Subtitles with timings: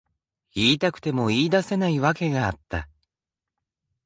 [0.55, 2.89] 言いたくても言い出せない訳があった。